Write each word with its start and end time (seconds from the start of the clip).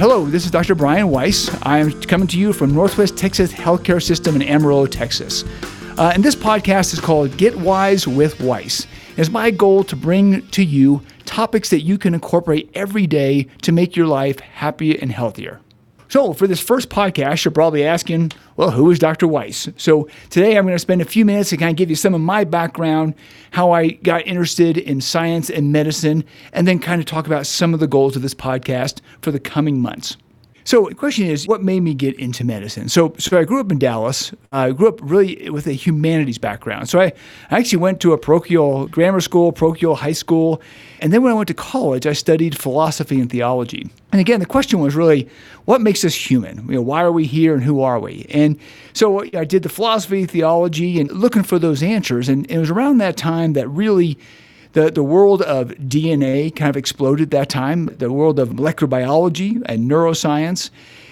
hello, 0.00 0.24
this 0.24 0.46
is 0.46 0.50
Dr. 0.50 0.74
Brian 0.74 1.08
Weis. 1.08 1.54
I 1.60 1.76
am 1.76 1.92
coming 2.04 2.26
to 2.28 2.38
you 2.38 2.54
from 2.54 2.72
Northwest 2.72 3.18
Texas 3.18 3.52
Healthcare 3.52 4.02
System 4.02 4.34
in 4.34 4.40
Amarillo, 4.40 4.86
Texas. 4.86 5.44
Uh, 5.98 6.10
and 6.14 6.24
this 6.24 6.34
podcast 6.34 6.94
is 6.94 7.00
called 7.00 7.36
Get 7.36 7.54
Wise 7.58 8.08
with 8.08 8.38
Weis. 8.38 8.86
It's 9.18 9.28
my 9.28 9.50
goal 9.50 9.84
to 9.84 9.96
bring 9.96 10.48
to 10.52 10.64
you 10.64 11.02
topics 11.26 11.68
that 11.68 11.82
you 11.82 11.98
can 11.98 12.14
incorporate 12.14 12.70
every 12.72 13.06
day 13.06 13.42
to 13.60 13.72
make 13.72 13.94
your 13.94 14.06
life 14.06 14.40
happier 14.40 14.96
and 15.02 15.12
healthier. 15.12 15.60
So, 16.10 16.32
for 16.32 16.48
this 16.48 16.58
first 16.58 16.88
podcast, 16.88 17.44
you're 17.44 17.52
probably 17.52 17.84
asking, 17.84 18.32
well, 18.56 18.72
who 18.72 18.90
is 18.90 18.98
Dr. 18.98 19.28
Weis? 19.28 19.72
So, 19.80 20.08
today 20.28 20.58
I'm 20.58 20.64
going 20.64 20.74
to 20.74 20.80
spend 20.80 21.00
a 21.00 21.04
few 21.04 21.24
minutes 21.24 21.50
to 21.50 21.56
kind 21.56 21.70
of 21.70 21.76
give 21.76 21.88
you 21.88 21.94
some 21.94 22.14
of 22.14 22.20
my 22.20 22.42
background, 22.42 23.14
how 23.52 23.70
I 23.70 23.90
got 23.90 24.26
interested 24.26 24.76
in 24.76 25.00
science 25.00 25.48
and 25.50 25.70
medicine, 25.70 26.24
and 26.52 26.66
then 26.66 26.80
kind 26.80 27.00
of 27.00 27.06
talk 27.06 27.28
about 27.28 27.46
some 27.46 27.72
of 27.74 27.78
the 27.78 27.86
goals 27.86 28.16
of 28.16 28.22
this 28.22 28.34
podcast 28.34 29.02
for 29.22 29.30
the 29.30 29.38
coming 29.38 29.80
months. 29.80 30.16
So 30.70 30.86
the 30.88 30.94
question 30.94 31.26
is, 31.26 31.48
what 31.48 31.64
made 31.64 31.80
me 31.80 31.94
get 31.94 32.16
into 32.20 32.44
medicine? 32.44 32.88
So, 32.88 33.12
so 33.18 33.36
I 33.36 33.42
grew 33.42 33.58
up 33.58 33.72
in 33.72 33.80
Dallas. 33.80 34.32
I 34.52 34.70
grew 34.70 34.86
up 34.86 35.00
really 35.02 35.50
with 35.50 35.66
a 35.66 35.72
humanities 35.72 36.38
background. 36.38 36.88
So 36.88 37.00
I, 37.00 37.06
I 37.50 37.58
actually 37.58 37.78
went 37.78 37.98
to 38.02 38.12
a 38.12 38.18
parochial 38.18 38.86
grammar 38.86 39.20
school, 39.20 39.50
parochial 39.50 39.96
high 39.96 40.12
school, 40.12 40.62
and 41.00 41.12
then 41.12 41.24
when 41.24 41.32
I 41.32 41.34
went 41.34 41.48
to 41.48 41.54
college, 41.54 42.06
I 42.06 42.12
studied 42.12 42.56
philosophy 42.56 43.18
and 43.18 43.28
theology. 43.28 43.90
And 44.12 44.20
again, 44.20 44.38
the 44.38 44.46
question 44.46 44.78
was 44.78 44.94
really, 44.94 45.28
what 45.64 45.80
makes 45.80 46.04
us 46.04 46.14
human? 46.14 46.64
You 46.68 46.76
know, 46.76 46.82
why 46.82 47.02
are 47.02 47.10
we 47.10 47.26
here 47.26 47.52
and 47.52 47.64
who 47.64 47.82
are 47.82 47.98
we? 47.98 48.26
And 48.30 48.56
so 48.92 49.24
I 49.36 49.44
did 49.44 49.64
the 49.64 49.68
philosophy, 49.68 50.24
theology, 50.24 51.00
and 51.00 51.10
looking 51.10 51.42
for 51.42 51.58
those 51.58 51.82
answers. 51.82 52.28
And 52.28 52.48
it 52.48 52.58
was 52.58 52.70
around 52.70 52.98
that 52.98 53.16
time 53.16 53.54
that 53.54 53.66
really 53.66 54.16
the, 54.72 54.90
the 54.90 55.02
world 55.02 55.42
of 55.42 55.68
DNA 55.70 56.54
kind 56.54 56.70
of 56.70 56.76
exploded 56.76 57.30
that 57.30 57.48
time, 57.48 57.86
the 57.86 58.12
world 58.12 58.38
of 58.38 58.54
molecular 58.54 58.88
biology 58.88 59.58
and 59.66 59.90
neuroscience. 59.90 60.70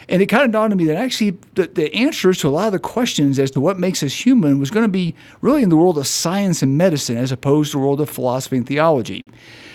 And 0.08 0.22
it 0.22 0.26
kind 0.26 0.44
of 0.44 0.52
dawned 0.52 0.72
on 0.72 0.78
me 0.78 0.86
that 0.86 0.96
actually 0.96 1.36
the, 1.54 1.66
the 1.66 1.94
answers 1.94 2.38
to 2.38 2.48
a 2.48 2.50
lot 2.50 2.66
of 2.66 2.72
the 2.72 2.78
questions 2.78 3.38
as 3.38 3.50
to 3.50 3.60
what 3.60 3.78
makes 3.78 4.02
us 4.02 4.24
human 4.24 4.58
was 4.58 4.70
going 4.70 4.84
to 4.84 4.90
be 4.90 5.14
really 5.42 5.62
in 5.62 5.68
the 5.68 5.76
world 5.76 5.98
of 5.98 6.06
science 6.06 6.62
and 6.62 6.78
medicine 6.78 7.16
as 7.18 7.30
opposed 7.30 7.72
to 7.72 7.78
the 7.78 7.82
world 7.82 8.00
of 8.00 8.08
philosophy 8.08 8.56
and 8.56 8.66
theology. 8.66 9.22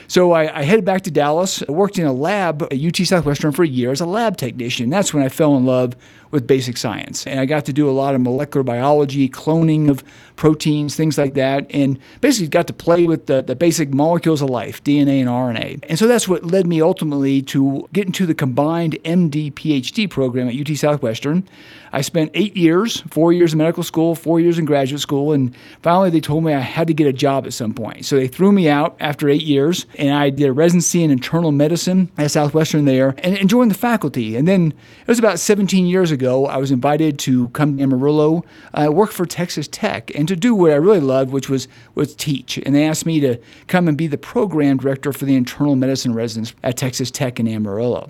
So 0.08 0.32
I, 0.32 0.60
I, 0.60 0.64
headed 0.64 0.86
back 0.86 1.02
to 1.04 1.12
Dallas. 1.12 1.64
I 1.68 1.72
worked 1.72 1.98
in 1.98 2.06
a 2.06 2.14
lab 2.14 2.64
at 2.64 2.74
UT 2.74 2.98
Southwestern 2.98 3.52
for 3.52 3.64
a 3.64 3.68
year 3.68 3.92
as 3.92 4.02
a 4.02 4.06
lab 4.06 4.38
technician. 4.38 4.90
That's 4.90 5.14
when 5.14 5.24
I 5.24 5.30
fell 5.30 5.56
in 5.56 5.66
love 5.66 5.96
with 6.34 6.48
basic 6.48 6.78
science. 6.78 7.28
And 7.28 7.40
I 7.40 7.46
got 7.46 7.64
to 7.66 7.74
do 7.74 7.88
a 7.88 7.92
lot 7.92 8.16
of 8.16 8.22
molecular 8.22 8.64
biology, 8.64 9.30
cloning 9.30 9.88
of 9.88 10.04
proteins, 10.36 10.96
things 10.96 11.16
like 11.16 11.36
that, 11.36 11.68
and 11.70 12.00
basically 12.22 12.48
got 12.48 12.66
to 12.68 12.74
play 12.74 13.06
with 13.06 13.28
the, 13.28 13.44
the 13.44 13.56
basic 13.56 13.94
molecules 13.94 14.42
of 14.42 14.50
life, 14.50 14.84
DNA 14.84 15.20
and 15.20 15.30
RNA. 15.30 15.86
And 15.88 16.00
so 16.00 16.08
that's 16.08 16.28
what 16.28 16.44
led 16.44 16.66
me 16.66 16.82
ultimately 16.82 17.44
to 17.44 17.88
get 17.94 18.08
into 18.08 18.26
the 18.26 18.34
combined 18.34 18.98
MD 19.06 19.54
PhD 19.54 20.10
program 20.10 20.50
at 20.50 20.56
UT 20.56 20.76
Southwestern. 20.76 21.48
I 21.92 22.02
spent 22.02 22.32
eight 22.34 22.58
years, 22.58 23.02
four 23.12 23.32
years 23.32 23.54
in 23.54 23.60
medical 23.60 23.84
school, 23.84 24.16
four 24.16 24.40
years 24.40 24.58
in 24.58 24.66
graduate 24.66 25.02
school, 25.02 25.34
and 25.34 25.56
finally 25.84 26.10
they 26.10 26.20
told 26.20 26.44
me 26.44 26.52
I 26.52 26.60
had 26.60 26.88
to 26.88 26.94
get 26.96 27.06
a 27.06 27.14
job 27.14 27.46
at 27.46 27.54
some 27.54 27.76
point. 27.76 28.06
So 28.06 28.16
they 28.16 28.28
threw 28.28 28.52
me 28.52 28.68
out 28.68 28.98
after 29.00 29.30
eight 29.30 29.44
years, 29.44 29.86
and 29.98 30.14
I 30.14 30.30
did 30.30 30.48
a 30.48 30.54
residency 30.54 31.04
in 31.04 31.12
internal 31.12 31.52
medicine 31.52 32.12
at 32.18 32.32
Southwestern 32.32 32.86
there 32.86 33.16
and 33.20 33.50
joined 33.50 33.72
the 33.72 33.76
faculty. 33.76 34.36
And 34.36 34.48
then 34.48 34.74
it 35.02 35.08
was 35.08 35.20
about 35.20 35.40
17 35.40 35.86
years 35.86 36.12
ago, 36.12 36.46
I 36.48 36.58
was 36.58 36.72
invited 36.72 37.20
to 37.20 37.50
come 37.50 37.78
to 37.78 37.84
Amarillo, 37.84 38.44
uh, 38.74 38.90
work 38.92 39.12
for 39.12 39.26
Texas 39.26 39.68
Tech, 39.68 40.12
and 40.16 40.28
to 40.28 40.36
do 40.36 40.56
what 40.56 40.72
I 40.72 40.76
really 40.76 41.00
loved, 41.00 41.32
which 41.32 41.50
was, 41.50 41.68
was 41.96 42.16
teach. 42.16 42.58
And 42.58 42.76
they 42.76 42.86
asked 42.86 43.06
me 43.06 43.20
to 43.22 43.40
come 43.68 43.88
and 43.88 43.98
be 43.98 44.08
the 44.08 44.18
program 44.18 44.78
director 44.78 45.14
for 45.14 45.26
the 45.26 45.36
internal 45.36 45.76
medicine 45.76 46.14
residents 46.14 46.54
at 46.64 46.78
Texas 46.78 47.12
Tech 47.12 47.40
in 47.40 47.48
Amarillo. 47.48 48.10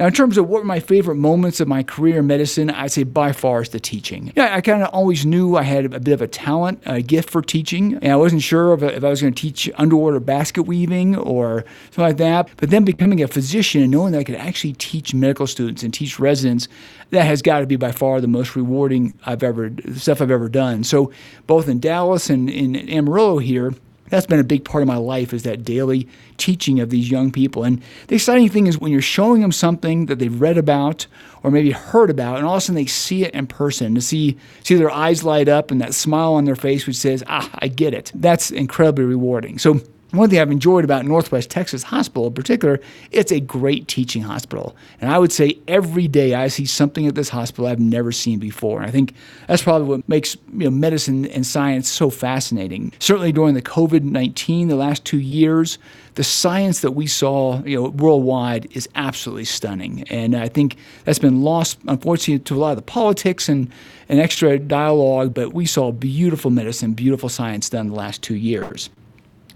Now, 0.00 0.06
in 0.06 0.14
terms 0.14 0.38
of 0.38 0.48
what 0.48 0.60
were 0.60 0.66
my 0.66 0.80
favorite 0.80 1.16
moments 1.16 1.60
of 1.60 1.68
my 1.68 1.82
career 1.82 2.20
in 2.20 2.26
medicine, 2.26 2.70
I'd 2.70 2.90
say 2.90 3.02
by 3.02 3.32
far 3.32 3.60
is 3.60 3.68
the 3.68 3.78
teaching. 3.78 4.32
Yeah, 4.34 4.56
I 4.56 4.62
kind 4.62 4.82
of 4.82 4.88
always 4.94 5.26
knew 5.26 5.56
I 5.56 5.62
had 5.62 5.92
a 5.92 6.00
bit 6.00 6.14
of 6.14 6.22
a 6.22 6.26
talent, 6.26 6.82
a 6.86 7.02
gift 7.02 7.28
for 7.28 7.42
teaching, 7.42 7.96
and 7.96 8.10
I 8.10 8.16
wasn't 8.16 8.40
sure 8.40 8.72
if, 8.72 8.82
if 8.82 9.04
I 9.04 9.10
was 9.10 9.20
going 9.20 9.34
to 9.34 9.40
teach 9.40 9.70
underwater 9.74 10.18
basket 10.18 10.62
weaving 10.62 11.16
or 11.20 11.64
something 11.90 12.04
like 12.04 12.16
that. 12.18 12.48
But 12.56 12.70
then 12.70 12.84
becoming 12.84 13.22
a 13.22 13.28
physician 13.28 13.82
and 13.82 13.90
knowing 13.90 14.12
that 14.12 14.18
I 14.18 14.24
could 14.24 14.36
actually 14.36 14.74
teach 14.74 15.14
medical 15.14 15.46
students 15.46 15.82
and 15.82 15.92
teach 15.92 16.18
residents, 16.18 16.68
that 17.10 17.24
has 17.24 17.42
got 17.42 17.60
to 17.60 17.66
be 17.66 17.76
by 17.76 17.92
far 17.92 18.20
the 18.20 18.28
most 18.28 18.56
rewarding 18.56 19.14
I've 19.26 19.42
ever 19.42 19.70
stuff 19.96 20.20
I've 20.20 20.30
ever 20.30 20.48
done. 20.48 20.84
So 20.84 21.12
both 21.46 21.68
in 21.68 21.80
Dallas 21.80 22.30
and 22.30 22.48
in 22.48 22.76
Amarillo 22.88 23.38
here, 23.38 23.74
that's 24.10 24.26
been 24.26 24.40
a 24.40 24.44
big 24.44 24.64
part 24.64 24.82
of 24.82 24.88
my 24.88 24.96
life 24.96 25.32
is 25.32 25.44
that 25.44 25.64
daily 25.64 26.08
teaching 26.36 26.80
of 26.80 26.90
these 26.90 27.10
young 27.10 27.30
people. 27.30 27.62
And 27.62 27.80
the 28.08 28.16
exciting 28.16 28.48
thing 28.48 28.66
is 28.66 28.76
when 28.76 28.90
you're 28.92 29.00
showing 29.00 29.40
them 29.40 29.52
something 29.52 30.06
that 30.06 30.18
they've 30.18 30.40
read 30.40 30.58
about 30.58 31.06
or 31.42 31.50
maybe 31.50 31.70
heard 31.70 32.10
about, 32.10 32.36
and 32.36 32.44
all 32.44 32.54
of 32.54 32.58
a 32.58 32.60
sudden 32.60 32.74
they 32.74 32.86
see 32.86 33.24
it 33.24 33.32
in 33.32 33.46
person, 33.46 33.94
to 33.94 34.00
see 34.00 34.36
see 34.62 34.74
their 34.74 34.90
eyes 34.90 35.24
light 35.24 35.48
up 35.48 35.70
and 35.70 35.80
that 35.80 35.94
smile 35.94 36.34
on 36.34 36.44
their 36.44 36.56
face 36.56 36.86
which 36.86 36.96
says, 36.96 37.24
"Ah, 37.28 37.48
I 37.60 37.68
get 37.68 37.94
it." 37.94 38.10
That's 38.14 38.50
incredibly 38.50 39.04
rewarding. 39.04 39.58
So 39.58 39.80
one 40.12 40.28
thing 40.28 40.40
I've 40.40 40.50
enjoyed 40.50 40.84
about 40.84 41.04
Northwest 41.04 41.50
Texas 41.50 41.84
Hospital 41.84 42.26
in 42.26 42.34
particular, 42.34 42.80
it's 43.12 43.30
a 43.30 43.38
great 43.38 43.86
teaching 43.86 44.22
hospital. 44.22 44.74
And 45.00 45.10
I 45.10 45.18
would 45.18 45.30
say 45.30 45.58
every 45.68 46.08
day 46.08 46.34
I 46.34 46.48
see 46.48 46.66
something 46.66 47.06
at 47.06 47.14
this 47.14 47.28
hospital 47.28 47.66
I've 47.66 47.78
never 47.78 48.10
seen 48.10 48.38
before. 48.38 48.80
And 48.80 48.88
I 48.88 48.90
think 48.90 49.14
that's 49.46 49.62
probably 49.62 49.86
what 49.86 50.08
makes 50.08 50.36
you 50.52 50.64
know, 50.64 50.70
medicine 50.70 51.26
and 51.26 51.46
science 51.46 51.88
so 51.88 52.10
fascinating. 52.10 52.92
Certainly 52.98 53.32
during 53.32 53.54
the 53.54 53.62
COVID 53.62 54.02
19, 54.02 54.68
the 54.68 54.74
last 54.74 55.04
two 55.04 55.20
years, 55.20 55.78
the 56.16 56.24
science 56.24 56.80
that 56.80 56.92
we 56.92 57.06
saw 57.06 57.62
you 57.62 57.80
know, 57.80 57.88
worldwide 57.90 58.68
is 58.72 58.88
absolutely 58.96 59.44
stunning. 59.44 60.02
And 60.10 60.36
I 60.36 60.48
think 60.48 60.76
that's 61.04 61.20
been 61.20 61.42
lost, 61.42 61.78
unfortunately, 61.86 62.42
to 62.44 62.54
a 62.56 62.58
lot 62.58 62.70
of 62.70 62.76
the 62.76 62.82
politics 62.82 63.48
and, 63.48 63.70
and 64.08 64.18
extra 64.18 64.58
dialogue, 64.58 65.34
but 65.34 65.52
we 65.52 65.66
saw 65.66 65.92
beautiful 65.92 66.50
medicine, 66.50 66.94
beautiful 66.94 67.28
science 67.28 67.70
done 67.70 67.88
the 67.88 67.94
last 67.94 68.22
two 68.22 68.34
years. 68.34 68.90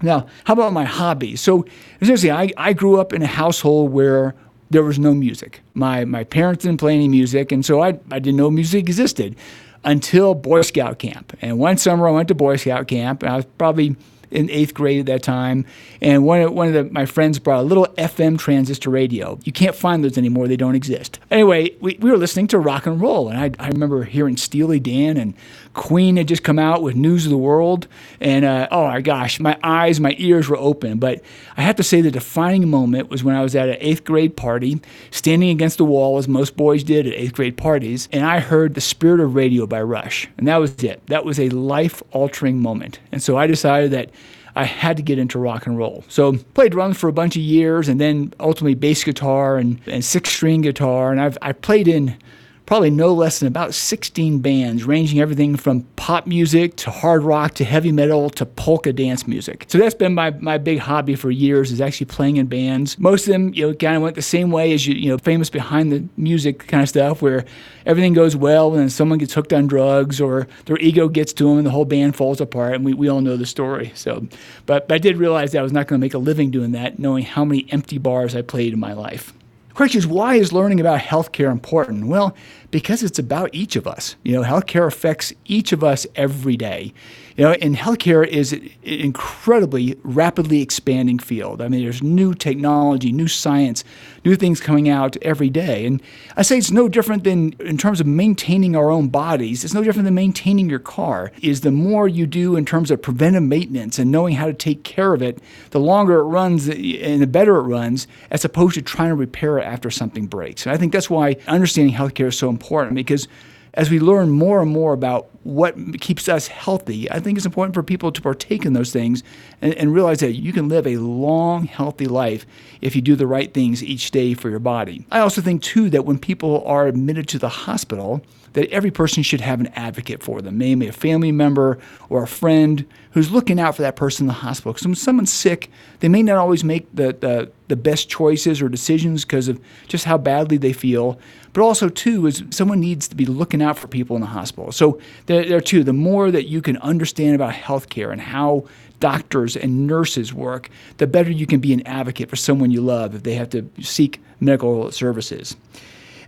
Now, 0.01 0.27
how 0.43 0.53
about 0.53 0.73
my 0.73 0.85
hobby? 0.85 1.35
So, 1.35 1.65
essentially, 2.01 2.31
I, 2.31 2.51
I 2.57 2.73
grew 2.73 2.99
up 2.99 3.13
in 3.13 3.21
a 3.21 3.27
household 3.27 3.91
where 3.91 4.35
there 4.69 4.83
was 4.83 4.99
no 4.99 5.13
music. 5.13 5.61
My, 5.73 6.05
my 6.05 6.23
parents 6.23 6.63
didn't 6.63 6.79
play 6.79 6.95
any 6.95 7.07
music, 7.07 7.51
and 7.51 7.65
so 7.65 7.81
I, 7.81 7.99
I 8.11 8.19
didn't 8.19 8.35
know 8.35 8.49
music 8.49 8.81
existed 8.81 9.35
until 9.83 10.33
Boy 10.33 10.61
Scout 10.61 10.99
camp. 10.99 11.37
And 11.41 11.59
one 11.59 11.77
summer 11.77 12.07
I 12.07 12.11
went 12.11 12.27
to 12.29 12.35
Boy 12.35 12.57
Scout 12.57 12.87
camp, 12.87 13.23
and 13.23 13.31
I 13.31 13.35
was 13.37 13.45
probably 13.57 13.95
in 14.35 14.49
eighth 14.49 14.73
grade 14.73 14.99
at 14.99 15.05
that 15.07 15.23
time, 15.23 15.65
and 16.01 16.25
one 16.25 16.41
of, 16.41 16.53
one 16.53 16.67
of 16.67 16.73
the, 16.73 16.83
my 16.93 17.05
friends 17.05 17.39
brought 17.39 17.61
a 17.61 17.63
little 17.63 17.87
FM 17.97 18.37
transistor 18.37 18.89
radio. 18.89 19.39
You 19.43 19.51
can't 19.51 19.75
find 19.75 20.03
those 20.03 20.17
anymore; 20.17 20.47
they 20.47 20.57
don't 20.57 20.75
exist. 20.75 21.19
Anyway, 21.31 21.71
we, 21.79 21.97
we 21.99 22.11
were 22.11 22.17
listening 22.17 22.47
to 22.47 22.59
rock 22.59 22.85
and 22.85 23.01
roll, 23.01 23.29
and 23.29 23.37
I, 23.37 23.51
I 23.63 23.69
remember 23.69 24.03
hearing 24.03 24.37
Steely 24.37 24.79
Dan 24.79 25.17
and 25.17 25.33
Queen 25.73 26.17
had 26.17 26.27
just 26.27 26.43
come 26.43 26.57
out 26.57 26.81
with 26.81 26.95
News 26.95 27.25
of 27.25 27.31
the 27.31 27.37
World, 27.37 27.87
and 28.19 28.45
uh, 28.45 28.67
oh 28.71 28.87
my 28.87 29.01
gosh, 29.01 29.39
my 29.39 29.57
eyes, 29.61 29.99
my 29.99 30.15
ears 30.17 30.49
were 30.49 30.57
open. 30.57 30.99
But 30.99 31.21
I 31.57 31.61
have 31.61 31.75
to 31.75 31.83
say, 31.83 32.01
the 32.01 32.11
defining 32.11 32.69
moment 32.69 33.09
was 33.09 33.23
when 33.23 33.35
I 33.35 33.43
was 33.43 33.55
at 33.55 33.69
an 33.69 33.77
eighth 33.79 34.03
grade 34.03 34.35
party, 34.37 34.81
standing 35.11 35.49
against 35.49 35.77
the 35.77 35.85
wall 35.85 36.17
as 36.17 36.27
most 36.27 36.55
boys 36.57 36.83
did 36.83 37.05
at 37.07 37.13
eighth 37.13 37.33
grade 37.33 37.57
parties, 37.57 38.09
and 38.11 38.25
I 38.25 38.39
heard 38.39 38.73
"The 38.73 38.81
Spirit 38.81 39.19
of 39.19 39.35
Radio" 39.35 39.67
by 39.67 39.81
Rush, 39.81 40.27
and 40.37 40.47
that 40.47 40.57
was 40.57 40.83
it. 40.83 41.05
That 41.07 41.25
was 41.25 41.39
a 41.39 41.49
life-altering 41.49 42.61
moment, 42.61 42.99
and 43.11 43.21
so 43.21 43.37
I 43.37 43.47
decided 43.47 43.91
that 43.91 44.09
I 44.55 44.63
had 44.63 44.97
to 44.97 45.03
get 45.03 45.19
into 45.19 45.37
rock 45.37 45.65
and 45.65 45.77
roll. 45.77 46.03
So 46.07 46.37
played 46.53 46.71
drums 46.71 46.97
for 46.97 47.07
a 47.09 47.13
bunch 47.13 47.35
of 47.35 47.41
years 47.41 47.89
and 47.89 47.99
then 47.99 48.33
ultimately 48.39 48.73
bass 48.73 49.03
guitar 49.03 49.57
and, 49.57 49.81
and 49.85 50.03
six 50.03 50.29
string 50.29 50.61
guitar. 50.61 51.11
And 51.11 51.19
I've 51.19 51.37
I 51.41 51.51
played 51.51 51.87
in 51.87 52.15
probably 52.65 52.89
no 52.89 53.13
less 53.13 53.39
than 53.39 53.47
about 53.47 53.73
16 53.73 54.39
bands, 54.39 54.83
ranging 54.83 55.19
everything 55.19 55.55
from 55.55 55.81
pop 55.95 56.25
music 56.25 56.75
to 56.77 56.89
hard 56.89 57.23
rock 57.23 57.53
to 57.55 57.63
heavy 57.63 57.91
metal 57.91 58.29
to 58.31 58.45
polka 58.45 58.91
dance 58.91 59.27
music. 59.27 59.65
So 59.67 59.77
that's 59.77 59.93
been 59.93 60.13
my, 60.13 60.31
my 60.31 60.57
big 60.57 60.79
hobby 60.79 61.15
for 61.15 61.29
years 61.29 61.71
is 61.71 61.79
actually 61.79 62.07
playing 62.07 62.37
in 62.37 62.47
bands. 62.47 62.97
Most 62.97 63.27
of 63.27 63.33
them, 63.33 63.53
you 63.53 63.67
know, 63.67 63.73
kind 63.73 63.95
of 63.95 64.01
went 64.01 64.15
the 64.15 64.21
same 64.21 64.51
way 64.51 64.73
as 64.73 64.87
you, 64.87 64.95
you 64.95 65.09
know, 65.09 65.17
famous 65.17 65.49
behind 65.49 65.91
the 65.91 66.03
music 66.17 66.67
kind 66.67 66.81
of 66.81 66.89
stuff 66.89 67.21
where 67.21 67.45
everything 67.85 68.13
goes 68.13 68.35
well 68.35 68.71
and 68.71 68.81
then 68.81 68.89
someone 68.89 69.19
gets 69.19 69.33
hooked 69.33 69.53
on 69.53 69.67
drugs 69.67 70.19
or 70.19 70.47
their 70.65 70.77
ego 70.79 71.07
gets 71.07 71.33
to 71.33 71.43
them 71.47 71.57
and 71.57 71.67
the 71.67 71.71
whole 71.71 71.85
band 71.85 72.15
falls 72.15 72.41
apart 72.41 72.73
and 72.75 72.83
we, 72.83 72.93
we 72.93 73.07
all 73.07 73.21
know 73.21 73.37
the 73.37 73.45
story. 73.45 73.91
So, 73.93 74.27
but, 74.65 74.87
but 74.87 74.95
I 74.95 74.97
did 74.97 75.17
realize 75.17 75.51
that 75.51 75.59
I 75.59 75.63
was 75.63 75.73
not 75.73 75.87
going 75.87 75.99
to 75.99 76.03
make 76.03 76.13
a 76.13 76.19
living 76.19 76.49
doing 76.49 76.71
that, 76.71 76.97
knowing 76.97 77.23
how 77.23 77.45
many 77.45 77.67
empty 77.71 77.99
bars 77.99 78.35
I 78.35 78.41
played 78.41 78.73
in 78.73 78.79
my 78.79 78.93
life 78.93 79.33
question 79.75 79.99
is 79.99 80.07
why 80.07 80.35
is 80.35 80.51
learning 80.51 80.79
about 80.79 80.99
healthcare 80.99 81.51
important? 81.51 82.07
Well, 82.07 82.35
because 82.71 83.03
it's 83.03 83.19
about 83.19 83.49
each 83.53 83.75
of 83.75 83.87
us. 83.87 84.15
You 84.23 84.33
know, 84.33 84.41
healthcare 84.41 84.87
affects 84.87 85.33
each 85.45 85.71
of 85.71 85.83
us 85.83 86.07
every 86.15 86.57
day. 86.57 86.93
You 87.35 87.43
know, 87.43 87.51
and 87.51 87.75
healthcare 87.75 88.25
is 88.25 88.53
an 88.53 88.69
incredibly 88.83 89.97
rapidly 90.03 90.61
expanding 90.61 91.19
field. 91.19 91.61
I 91.61 91.67
mean, 91.67 91.83
there's 91.83 92.01
new 92.01 92.33
technology, 92.33 93.11
new 93.11 93.27
science, 93.27 93.83
new 94.23 94.37
things 94.37 94.61
coming 94.61 94.87
out 94.87 95.17
every 95.21 95.49
day. 95.49 95.85
And 95.85 96.01
I 96.37 96.43
say 96.43 96.57
it's 96.57 96.71
no 96.71 96.87
different 96.87 97.25
than 97.25 97.51
in 97.59 97.77
terms 97.77 97.99
of 97.99 98.07
maintaining 98.07 98.77
our 98.77 98.89
own 98.89 99.09
bodies. 99.09 99.65
It's 99.65 99.73
no 99.73 99.83
different 99.83 100.05
than 100.05 100.13
maintaining 100.13 100.69
your 100.69 100.79
car. 100.79 101.33
Is 101.41 101.59
the 101.59 101.71
more 101.71 102.07
you 102.07 102.25
do 102.25 102.55
in 102.55 102.65
terms 102.65 102.89
of 102.89 103.01
preventive 103.01 103.43
maintenance 103.43 103.99
and 103.99 104.11
knowing 104.11 104.35
how 104.35 104.45
to 104.45 104.53
take 104.53 104.85
care 104.85 105.13
of 105.13 105.21
it, 105.21 105.39
the 105.71 105.79
longer 105.79 106.19
it 106.19 106.23
runs 106.23 106.69
and 106.69 107.21
the 107.21 107.27
better 107.27 107.57
it 107.57 107.63
runs, 107.63 108.07
as 108.31 108.45
opposed 108.45 108.75
to 108.75 108.81
trying 108.81 109.09
to 109.09 109.15
repair 109.15 109.57
it 109.57 109.63
after 109.63 109.91
something 109.91 110.25
breaks. 110.27 110.65
And 110.65 110.73
I 110.73 110.77
think 110.77 110.93
that's 110.93 111.09
why 111.09 111.35
understanding 111.47 111.93
healthcare 111.93 112.27
is 112.27 112.37
so 112.37 112.47
important 112.47 112.95
because 112.95 113.27
as 113.75 113.89
we 113.89 113.99
learn 113.99 114.31
more 114.31 114.61
and 114.61 114.71
more 114.71 114.93
about 114.93 115.29
what 115.43 115.75
keeps 115.99 116.27
us 116.27 116.47
healthy, 116.47 117.11
I 117.11 117.19
think 117.19 117.37
it's 117.37 117.45
important 117.45 117.75
for 117.75 117.83
people 117.83 118.11
to 118.11 118.21
partake 118.21 118.65
in 118.65 118.73
those 118.73 118.91
things 118.91 119.21
and, 119.61 119.73
and, 119.75 119.93
realize 119.93 120.19
that 120.21 120.33
you 120.33 120.51
can 120.51 120.69
live 120.69 120.87
a 120.87 120.97
long, 120.97 121.65
healthy 121.65 122.07
life 122.07 122.45
if 122.81 122.95
you 122.95 123.01
do 123.01 123.15
the 123.15 123.27
right 123.27 123.53
things 123.53 123.83
each 123.83 124.11
day 124.11 124.33
for 124.33 124.49
your 124.49 124.59
body. 124.59 125.05
I 125.11 125.19
also 125.19 125.41
think, 125.41 125.61
too, 125.61 125.89
that 125.91 126.05
when 126.05 126.17
people 126.17 126.63
are 126.65 126.87
admitted 126.87 127.27
to 127.29 127.39
the 127.39 127.49
hospital, 127.49 128.21
that 128.53 128.69
every 128.69 128.91
person 128.91 129.21
should 129.21 129.41
have 129.41 129.59
an 129.59 129.67
advocate 129.75 130.23
for 130.23 130.41
them, 130.41 130.57
maybe 130.57 130.87
a 130.87 130.93
family 130.93 131.31
member 131.31 131.77
or 132.09 132.23
a 132.23 132.27
friend 132.27 132.85
who's 133.11 133.29
looking 133.29 133.59
out 133.59 133.75
for 133.75 133.81
that 133.81 133.95
person 133.95 134.23
in 134.23 134.27
the 134.27 134.33
hospital. 134.33 134.73
Because 134.73 134.87
when 134.87 134.95
someone's 134.95 135.31
sick, 135.31 135.69
they 135.99 136.07
may 136.07 136.23
not 136.23 136.37
always 136.37 136.63
make 136.63 136.87
the, 136.93 137.13
the, 137.13 137.51
the 137.67 137.75
best 137.75 138.09
choices 138.09 138.61
or 138.61 138.69
decisions 138.69 139.25
because 139.25 139.47
of 139.47 139.59
just 139.87 140.05
how 140.05 140.17
badly 140.17 140.57
they 140.57 140.73
feel. 140.73 141.19
But 141.53 141.61
also, 141.61 141.89
too, 141.89 142.27
is 142.27 142.43
someone 142.49 142.79
needs 142.79 143.07
to 143.07 143.15
be 143.15 143.25
looking 143.25 143.61
out 143.61 143.77
for 143.77 143.87
people 143.87 144.15
in 144.15 144.21
the 144.21 144.27
hospital. 144.27 144.71
So 144.71 144.99
there, 145.27 145.45
there 145.45 145.61
too, 145.61 145.83
the 145.83 145.93
more 145.93 146.31
that 146.31 146.47
you 146.47 146.61
can 146.61 146.77
understand 146.77 147.35
about 147.35 147.53
healthcare 147.53 148.11
and 148.11 148.21
how 148.21 148.65
doctors 148.99 149.55
and 149.55 149.87
nurses 149.87 150.33
work, 150.33 150.69
the 150.97 151.07
better 151.07 151.31
you 151.31 151.45
can 151.45 151.59
be 151.59 151.73
an 151.73 151.85
advocate 151.87 152.29
for 152.29 152.35
someone 152.35 152.71
you 152.71 152.81
love 152.81 153.15
if 153.15 153.23
they 153.23 153.35
have 153.35 153.49
to 153.51 153.69
seek 153.81 154.21
medical 154.39 154.91
services. 154.91 155.55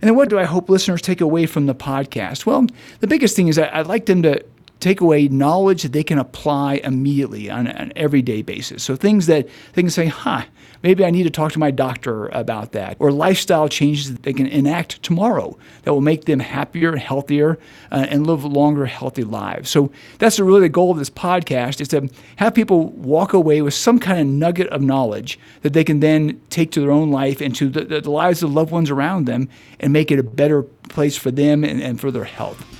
And 0.00 0.08
then 0.08 0.16
what 0.16 0.28
do 0.28 0.38
I 0.38 0.44
hope 0.44 0.68
listeners 0.68 1.02
take 1.02 1.20
away 1.20 1.46
from 1.46 1.66
the 1.66 1.74
podcast? 1.74 2.46
Well, 2.46 2.66
the 3.00 3.06
biggest 3.06 3.34
thing 3.34 3.48
is 3.48 3.58
I'd 3.58 3.86
like 3.86 4.06
them 4.06 4.22
to 4.22 4.44
take 4.80 5.00
away 5.00 5.28
knowledge 5.28 5.82
that 5.82 5.92
they 5.92 6.04
can 6.04 6.18
apply 6.18 6.74
immediately 6.84 7.50
on 7.50 7.66
an 7.66 7.92
everyday 7.96 8.42
basis. 8.42 8.82
So 8.82 8.94
things 8.96 9.26
that 9.26 9.48
they 9.72 9.82
can 9.82 9.90
say, 9.90 10.06
huh, 10.06 10.44
maybe 10.82 11.04
I 11.04 11.10
need 11.10 11.24
to 11.24 11.30
talk 11.30 11.52
to 11.52 11.58
my 11.58 11.70
doctor 11.70 12.28
about 12.28 12.72
that. 12.72 12.96
Or 13.00 13.10
lifestyle 13.10 13.68
changes 13.68 14.12
that 14.12 14.22
they 14.22 14.32
can 14.32 14.46
enact 14.46 15.02
tomorrow 15.02 15.58
that 15.82 15.92
will 15.92 16.00
make 16.00 16.26
them 16.26 16.38
happier, 16.38 16.96
healthier, 16.96 17.58
uh, 17.90 18.06
and 18.08 18.26
live 18.26 18.44
longer, 18.44 18.86
healthy 18.86 19.24
lives. 19.24 19.70
So 19.70 19.90
that's 20.18 20.38
really 20.38 20.60
the 20.60 20.68
goal 20.68 20.92
of 20.92 20.98
this 20.98 21.10
podcast 21.10 21.80
is 21.80 21.88
to 21.88 22.08
have 22.36 22.54
people 22.54 22.90
walk 22.90 23.32
away 23.32 23.62
with 23.62 23.74
some 23.74 23.98
kind 23.98 24.20
of 24.20 24.26
nugget 24.26 24.68
of 24.68 24.80
knowledge 24.80 25.38
that 25.62 25.72
they 25.72 25.84
can 25.84 26.00
then 26.00 26.40
take 26.50 26.70
to 26.72 26.80
their 26.80 26.92
own 26.92 27.10
life 27.10 27.40
and 27.40 27.54
to 27.56 27.68
the, 27.68 27.84
the 28.00 28.10
lives 28.10 28.42
of 28.42 28.52
loved 28.52 28.70
ones 28.70 28.90
around 28.90 29.26
them 29.26 29.48
and 29.80 29.92
make 29.92 30.10
it 30.10 30.18
a 30.18 30.22
better 30.22 30.62
place 30.62 31.16
for 31.16 31.30
them 31.30 31.64
and, 31.64 31.82
and 31.82 32.00
for 32.00 32.10
their 32.10 32.24
health. 32.24 32.77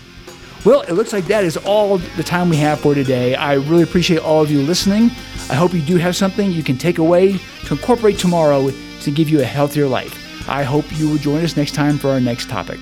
Well, 0.64 0.82
it 0.82 0.92
looks 0.92 1.12
like 1.12 1.26
that 1.26 1.44
is 1.44 1.56
all 1.56 1.98
the 1.98 2.22
time 2.22 2.48
we 2.48 2.56
have 2.56 2.80
for 2.80 2.94
today. 2.94 3.34
I 3.34 3.54
really 3.54 3.84
appreciate 3.84 4.18
all 4.18 4.42
of 4.42 4.50
you 4.50 4.60
listening. 4.62 5.10
I 5.50 5.54
hope 5.54 5.72
you 5.72 5.80
do 5.80 5.96
have 5.96 6.16
something 6.16 6.50
you 6.50 6.64
can 6.64 6.76
take 6.76 6.98
away 6.98 7.38
to 7.64 7.74
incorporate 7.74 8.18
tomorrow 8.18 8.70
to 9.00 9.10
give 9.10 9.28
you 9.28 9.40
a 9.40 9.44
healthier 9.44 9.86
life. 9.86 10.48
I 10.48 10.64
hope 10.64 10.84
you 10.98 11.08
will 11.08 11.18
join 11.18 11.44
us 11.44 11.56
next 11.56 11.74
time 11.74 11.96
for 11.96 12.08
our 12.08 12.20
next 12.20 12.48
topic. 12.48 12.80